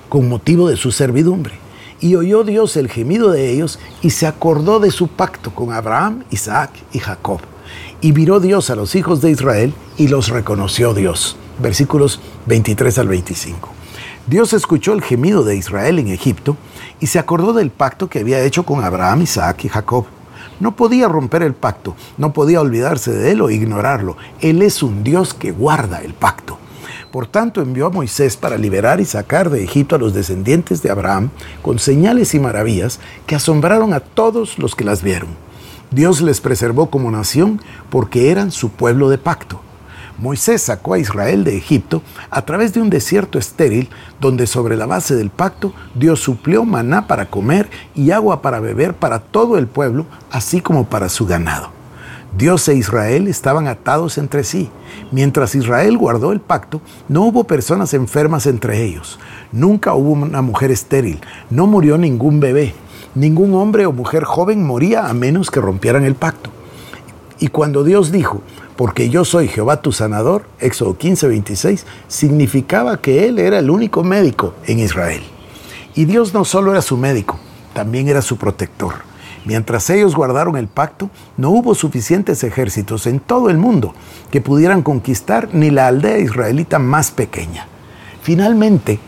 con 0.09 0.29
motivo 0.29 0.69
de 0.69 0.77
su 0.77 0.93
servidumbre 0.93 1.69
y 2.01 2.15
oyó 2.15 2.45
Dios 2.45 2.77
el 2.77 2.89
gemido 2.89 3.31
de 3.31 3.51
ellos 3.51 3.79
y 4.03 4.11
se 4.11 4.27
acordó 4.27 4.81
de 4.81 4.91
su 4.91 5.09
pacto 5.09 5.55
con 5.55 5.73
Abraham, 5.73 6.25
Isaac 6.31 6.71
y 6.93 6.99
Jacob. 6.99 7.41
Y 8.01 8.13
miró 8.13 8.41
Dios 8.41 8.71
a 8.71 8.77
los 8.77 8.95
hijos 8.95 9.21
de 9.21 9.31
Israel 9.31 9.75
y 9.97 10.09
los 10.09 10.29
reconoció 10.29 10.95
Dios. 10.95 11.37
Versículos 11.59 12.21
23 12.47 12.99
al 12.99 13.09
25. 13.09 13.71
Dios 14.29 14.53
escuchó 14.53 14.93
el 14.93 15.03
gemido 15.03 15.43
de 15.43 15.57
Israel 15.57 15.99
en 15.99 16.09
Egipto 16.09 16.57
y 17.01 17.09
se 17.09 17.19
acordó 17.19 17.53
del 17.53 17.71
pacto 17.71 18.09
que 18.09 18.21
había 18.21 18.41
hecho 18.45 18.63
con 18.63 18.85
Abraham, 18.85 19.23
Isaac 19.23 19.65
y 19.65 19.69
Jacob. 19.69 20.07
No 20.61 20.77
podía 20.77 21.09
romper 21.09 21.43
el 21.43 21.55
pacto, 21.55 21.95
no 22.17 22.33
podía 22.33 22.61
olvidarse 22.61 23.13
de 23.13 23.33
él 23.33 23.41
o 23.41 23.51
ignorarlo. 23.51 24.17
Él 24.41 24.63
es 24.63 24.83
un 24.83 25.05
Dios 25.05 25.35
que 25.35 25.53
guarda 25.53 26.03
el 26.03 26.15
pacto. 26.15 26.59
Por 27.13 27.27
tanto, 27.27 27.63
envió 27.63 27.87
a 27.87 27.91
Moisés 27.91 28.37
para 28.37 28.59
liberar 28.59 29.01
y 29.01 29.05
sacar 29.05 29.49
de 29.51 29.65
Egipto 29.65 29.97
a 29.97 29.99
los 29.99 30.13
descendientes 30.13 30.83
de 30.83 30.91
Abraham 30.91 31.31
con 31.63 31.79
señales 31.79 32.35
y 32.35 32.41
maravillas 32.41 33.01
que 33.27 33.35
asombraron 33.35 33.95
a 33.95 34.01
todos 34.01 34.59
los 34.59 34.75
que 34.75 34.85
las 34.85 35.03
vieron. 35.03 35.31
Dios 35.91 36.21
les 36.21 36.41
preservó 36.41 36.91
como 36.91 37.11
nación 37.11 37.63
porque 37.89 38.31
eran 38.31 38.51
su 38.51 38.71
pueblo 38.71 39.09
de 39.09 39.17
pacto. 39.17 39.63
Moisés 40.19 40.63
sacó 40.63 40.95
a 40.95 40.99
Israel 40.99 41.45
de 41.45 41.57
Egipto 41.57 42.03
a 42.31 42.43
través 42.43 42.75
de 42.75 42.81
un 42.81 42.91
desierto 42.91 43.39
estéril 43.39 43.89
donde 44.21 44.47
sobre 44.49 44.77
la 44.77 44.87
base 44.87 45.15
del 45.15 45.31
pacto 45.31 45.73
Dios 45.95 46.21
suplió 46.21 46.65
maná 46.65 47.07
para 47.07 47.27
comer 47.27 47.71
y 47.95 48.11
agua 48.11 48.43
para 48.43 48.59
beber 48.59 48.95
para 48.95 49.21
todo 49.21 49.59
el 49.59 49.69
pueblo, 49.69 50.07
así 50.31 50.61
como 50.61 50.89
para 50.89 51.09
su 51.09 51.25
ganado. 51.25 51.71
Dios 52.37 52.69
e 52.69 52.75
Israel 52.75 53.27
estaban 53.27 53.69
atados 53.69 54.19
entre 54.19 54.45
sí. 54.45 54.71
Mientras 55.13 55.55
Israel 55.55 55.97
guardó 55.97 56.33
el 56.33 56.41
pacto, 56.41 56.83
no 57.09 57.23
hubo 57.23 57.45
personas 57.45 57.95
enfermas 57.95 58.47
entre 58.47 58.85
ellos. 58.85 59.19
Nunca 59.51 59.95
hubo 59.95 60.13
una 60.13 60.43
mujer 60.43 60.71
estéril. 60.71 61.21
No 61.49 61.67
murió 61.67 61.97
ningún 61.97 62.39
bebé. 62.39 62.75
Ningún 63.15 63.55
hombre 63.55 63.87
o 63.87 63.93
mujer 63.93 64.25
joven 64.25 64.63
moría 64.63 65.09
a 65.09 65.15
menos 65.15 65.51
que 65.51 65.61
rompieran 65.61 66.05
el 66.05 66.15
pacto. 66.15 66.51
Y 67.41 67.49
cuando 67.49 67.85
Dios 67.85 68.11
dijo, 68.11 68.43
porque 68.77 69.11
yo 69.11 69.25
soy 69.25 69.49
Jehová 69.49 69.83
tu 69.83 69.93
sanador, 69.93 70.45
Éxodo 70.61 70.97
15, 70.97 71.29
26, 71.29 71.87
significaba 72.09 73.01
que 73.01 73.27
Él 73.27 73.39
era 73.39 73.59
el 73.59 73.71
único 73.71 74.03
médico 74.03 74.55
en 74.67 74.81
Israel. 74.81 75.23
Y 75.95 76.05
Dios 76.05 76.35
no 76.35 76.45
solo 76.45 76.73
era 76.73 76.83
su 76.83 76.97
médico, 76.97 77.39
también 77.75 78.09
era 78.09 78.23
su 78.23 78.37
protector. 78.37 78.95
Mientras 79.45 79.89
ellos 79.91 80.15
guardaron 80.15 80.57
el 80.57 80.69
pacto, 80.69 81.11
no 81.37 81.51
hubo 81.51 81.75
suficientes 81.75 82.45
ejércitos 82.45 83.07
en 83.07 83.19
todo 83.19 83.51
el 83.51 83.57
mundo 83.57 83.95
que 84.31 84.41
pudieran 84.41 84.83
conquistar 84.83 85.49
ni 85.53 85.71
la 85.71 85.87
aldea 85.87 86.19
israelita 86.19 86.79
más 86.79 87.11
pequeña. 87.11 87.67
Finalmente, 88.23 89.01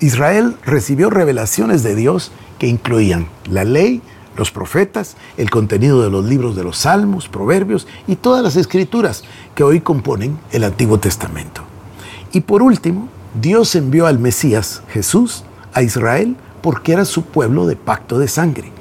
Israel 0.00 0.56
recibió 0.64 1.08
revelaciones 1.08 1.82
de 1.82 1.94
Dios 1.94 2.30
que 2.58 2.66
incluían 2.66 3.28
la 3.48 3.64
ley, 3.64 4.02
los 4.36 4.50
profetas, 4.50 5.16
el 5.36 5.50
contenido 5.50 6.02
de 6.02 6.10
los 6.10 6.24
libros 6.24 6.56
de 6.56 6.64
los 6.64 6.78
salmos, 6.78 7.28
proverbios 7.28 7.86
y 8.06 8.16
todas 8.16 8.42
las 8.42 8.56
escrituras 8.56 9.24
que 9.54 9.64
hoy 9.64 9.80
componen 9.80 10.38
el 10.52 10.64
Antiguo 10.64 10.98
Testamento. 10.98 11.62
Y 12.32 12.42
por 12.42 12.62
último, 12.62 13.08
Dios 13.40 13.74
envió 13.74 14.06
al 14.06 14.18
Mesías, 14.18 14.82
Jesús, 14.88 15.44
a 15.72 15.82
Israel 15.82 16.36
porque 16.62 16.92
era 16.92 17.04
su 17.04 17.22
pueblo 17.22 17.66
de 17.66 17.76
pacto 17.76 18.18
de 18.18 18.28
sangre. 18.28 18.72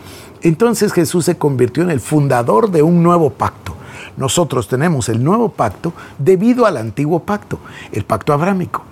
Entonces 0.41 0.93
Jesús 0.93 1.25
se 1.25 1.37
convirtió 1.37 1.83
en 1.83 1.89
el 1.89 1.99
fundador 1.99 2.71
de 2.71 2.81
un 2.81 3.03
nuevo 3.03 3.31
pacto. 3.31 3.75
Nosotros 4.17 4.67
tenemos 4.67 5.09
el 5.09 5.23
nuevo 5.23 5.49
pacto 5.49 5.93
debido 6.17 6.65
al 6.65 6.77
antiguo 6.77 7.19
pacto, 7.19 7.59
el 7.91 8.05
pacto 8.05 8.31
abrámico. 8.33 8.83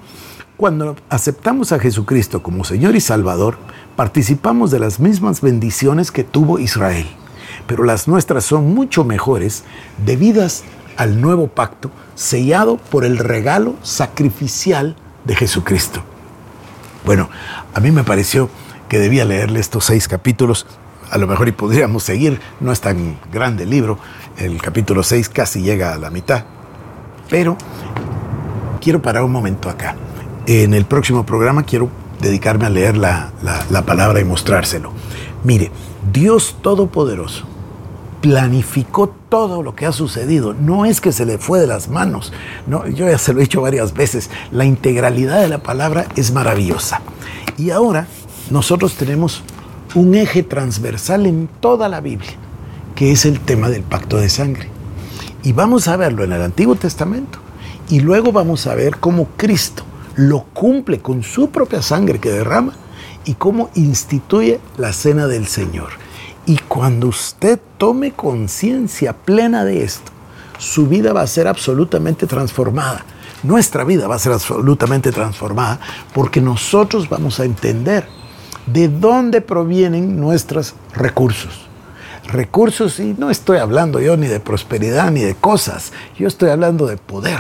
Cuando 0.58 0.96
aceptamos 1.10 1.72
a 1.72 1.80
Jesucristo 1.80 2.44
como 2.44 2.64
Señor 2.64 2.96
y 2.96 3.02
Salvador, 3.02 3.58
participamos 3.96 4.72
de 4.72 4.80
las 4.80 5.00
mismas 5.00 5.42
bendiciones 5.42 6.12
que 6.12 6.24
tuvo 6.24 6.60
Israel, 6.60 7.08
pero 7.68 7.84
las 7.84 8.08
nuestras 8.08 8.44
son 8.44 8.74
mucho 8.74 9.04
mejores 9.04 9.64
debidas 10.06 10.64
al 10.98 11.22
nuevo 11.22 11.48
pacto 11.48 11.92
sellado 12.16 12.78
por 12.78 13.06
el 13.06 13.18
regalo 13.18 13.76
sacrificial 13.82 14.96
de 15.26 15.36
Jesucristo. 15.36 16.04
Bueno, 17.06 17.30
a 17.74 17.80
mí 17.80 17.92
me 17.92 18.04
pareció 18.04 18.50
que 18.88 19.00
debía 19.00 19.26
leerle 19.26 19.60
estos 19.60 19.86
seis 19.86 20.08
capítulos 20.08 20.66
a 21.14 21.18
lo 21.18 21.28
mejor 21.28 21.48
y 21.48 21.52
podríamos 21.52 22.04
seguir, 22.04 22.40
no 22.60 22.72
es 22.72 22.82
tan 22.82 23.20
grande 23.32 23.64
el 23.64 23.70
libro, 23.70 24.00
el 24.38 24.60
capítulo 24.60 25.04
6 25.04 25.30
casi 25.30 25.62
llega 25.62 25.94
a 25.94 25.98
la 26.00 26.10
mitad, 26.10 26.44
pero 27.30 27.56
quiero 28.82 29.00
parar 29.00 29.24
un 29.24 29.32
momento 29.32 29.70
acá. 29.70 29.96
En 30.48 30.74
el 30.74 30.86
próximo 30.86 31.24
programa 31.24 31.64
quiero 31.64 31.90
dedicarme 32.24 32.66
a 32.66 32.70
leer 32.70 32.98
la, 32.98 33.32
la 33.70 33.86
palabra 33.86 34.20
y 34.20 34.24
mostrárselo. 34.24 34.92
Mire, 35.44 35.72
Dios 36.12 36.56
Todopoderoso 36.62 37.46
planificó 38.24 39.14
todo 39.28 39.62
lo 39.62 39.76
que 39.76 39.86
ha 39.86 39.92
sucedido. 39.92 40.54
No 40.54 40.86
es 40.86 41.02
que 41.02 41.12
se 41.12 41.26
le 41.26 41.38
fue 41.38 41.60
de 41.60 41.68
las 41.68 41.90
manos. 41.90 42.32
No, 42.68 42.88
yo 42.88 43.10
ya 43.10 43.18
se 43.18 43.34
lo 43.34 43.40
he 43.40 43.44
dicho 43.44 43.62
varias 43.62 43.94
veces. 43.94 44.30
La 44.50 44.64
integralidad 44.64 45.42
de 45.42 45.50
la 45.50 45.62
palabra 45.62 46.08
es 46.16 46.32
maravillosa. 46.32 47.02
Y 47.58 47.72
ahora 47.72 48.08
nosotros 48.50 48.94
tenemos 48.94 49.44
un 49.94 50.16
eje 50.16 50.42
transversal 50.42 51.26
en 51.26 51.50
toda 51.60 51.90
la 51.90 52.00
Biblia, 52.00 52.32
que 52.96 53.12
es 53.12 53.26
el 53.26 53.42
tema 53.42 53.68
del 53.68 53.84
pacto 53.84 54.16
de 54.16 54.30
sangre. 54.30 54.70
Y 55.44 55.52
vamos 55.52 55.90
a 55.90 55.98
verlo 55.98 56.24
en 56.24 56.32
el 56.32 56.42
Antiguo 56.42 56.76
Testamento. 56.76 57.40
Y 57.90 58.00
luego 58.00 58.32
vamos 58.32 58.68
a 58.68 58.76
ver 58.76 59.00
cómo 59.02 59.28
Cristo 59.36 59.84
lo 60.16 60.44
cumple 60.54 61.00
con 61.00 61.24
su 61.24 61.50
propia 61.50 61.82
sangre 61.82 62.20
que 62.20 62.32
derrama 62.32 62.74
y 63.26 63.36
cómo 63.36 63.70
instituye 63.76 64.60
la 64.78 64.94
cena 64.94 65.28
del 65.28 65.48
Señor. 65.48 65.90
Y 66.46 66.58
cuando 66.58 67.08
usted 67.08 67.60
tome 67.78 68.12
conciencia 68.12 69.14
plena 69.14 69.64
de 69.64 69.84
esto, 69.84 70.12
su 70.58 70.88
vida 70.88 71.14
va 71.14 71.22
a 71.22 71.28
ser 71.28 71.48
absolutamente 71.48 72.28
transformada. 72.28 73.06
Nuestra 73.44 73.84
vida 73.84 74.08
va 74.08 74.16
a 74.16 74.20
ser 74.20 74.34
absolutamente 74.34 75.12
transformada 75.12 75.80
porque 76.14 76.42
nosotros 76.42 77.10
vamos 77.10 77.40
a 77.40 77.46
entender 77.46 78.08
de 78.66 78.88
dónde 78.88 79.42
provienen 79.42 80.20
nuestros 80.20 80.76
recursos 80.94 81.73
recursos 82.28 83.00
y 83.00 83.16
no 83.18 83.30
estoy 83.30 83.58
hablando 83.58 84.00
yo 84.00 84.18
ni 84.18 84.28
de 84.28 84.40
prosperidad 84.40 85.12
ni 85.12 85.22
de 85.22 85.36
cosas, 85.36 85.92
yo 86.18 86.28
estoy 86.28 86.50
hablando 86.50 86.88
de 86.88 86.98
poder, 86.98 87.40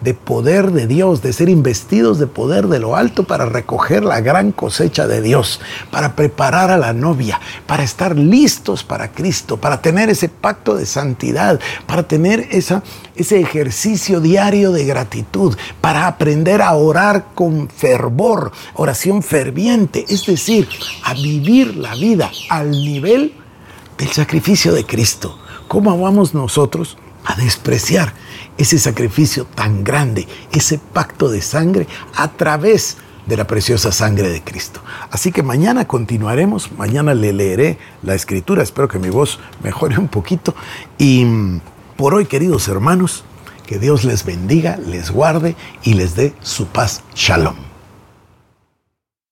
de 0.00 0.14
poder 0.14 0.72
de 0.72 0.86
Dios, 0.86 1.22
de 1.22 1.32
ser 1.32 1.48
investidos 1.48 2.18
de 2.18 2.26
poder 2.26 2.66
de 2.68 2.78
lo 2.78 2.96
alto 2.96 3.24
para 3.24 3.46
recoger 3.46 4.04
la 4.04 4.20
gran 4.20 4.52
cosecha 4.52 5.06
de 5.06 5.20
Dios, 5.22 5.60
para 5.90 6.16
preparar 6.16 6.70
a 6.70 6.76
la 6.76 6.92
novia, 6.92 7.40
para 7.66 7.82
estar 7.82 8.16
listos 8.16 8.84
para 8.84 9.12
Cristo, 9.12 9.56
para 9.56 9.80
tener 9.80 10.10
ese 10.10 10.28
pacto 10.28 10.74
de 10.74 10.86
santidad, 10.86 11.60
para 11.86 12.02
tener 12.02 12.48
esa, 12.50 12.82
ese 13.16 13.40
ejercicio 13.40 14.20
diario 14.20 14.72
de 14.72 14.84
gratitud, 14.84 15.56
para 15.80 16.06
aprender 16.06 16.60
a 16.60 16.74
orar 16.74 17.26
con 17.34 17.68
fervor, 17.68 18.52
oración 18.74 19.22
ferviente, 19.22 20.04
es 20.08 20.26
decir, 20.26 20.68
a 21.04 21.14
vivir 21.14 21.76
la 21.76 21.94
vida 21.94 22.30
al 22.50 22.70
nivel 22.70 23.32
del 23.98 24.10
sacrificio 24.10 24.72
de 24.72 24.84
Cristo. 24.84 25.38
¿Cómo 25.68 25.98
vamos 25.98 26.34
nosotros 26.34 26.96
a 27.24 27.34
despreciar 27.36 28.12
ese 28.58 28.78
sacrificio 28.78 29.46
tan 29.46 29.82
grande, 29.84 30.28
ese 30.52 30.78
pacto 30.78 31.28
de 31.28 31.40
sangre 31.40 31.86
a 32.14 32.28
través 32.32 32.98
de 33.26 33.36
la 33.36 33.46
preciosa 33.46 33.92
sangre 33.92 34.28
de 34.28 34.42
Cristo? 34.42 34.80
Así 35.10 35.32
que 35.32 35.42
mañana 35.42 35.86
continuaremos, 35.86 36.70
mañana 36.72 37.14
le 37.14 37.32
leeré 37.32 37.78
la 38.02 38.14
escritura, 38.14 38.62
espero 38.62 38.88
que 38.88 38.98
mi 38.98 39.10
voz 39.10 39.38
mejore 39.62 39.98
un 39.98 40.08
poquito. 40.08 40.54
Y 40.98 41.24
mm, 41.24 41.60
por 41.96 42.14
hoy, 42.14 42.26
queridos 42.26 42.68
hermanos, 42.68 43.24
que 43.66 43.78
Dios 43.78 44.04
les 44.04 44.24
bendiga, 44.24 44.76
les 44.76 45.10
guarde 45.10 45.56
y 45.82 45.94
les 45.94 46.14
dé 46.14 46.34
su 46.40 46.66
paz. 46.66 47.02
Shalom. 47.14 47.63